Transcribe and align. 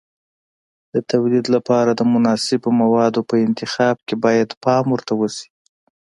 د 0.93 0.95
تولید 1.11 1.45
لپاره 1.55 1.91
د 1.93 2.01
مناسبو 2.13 2.69
موادو 2.81 3.21
په 3.29 3.35
انتخاب 3.45 3.95
کې 4.07 4.15
باید 4.25 4.57
پام 4.63 4.85
ورته 4.91 5.13
وشي. 5.19 5.47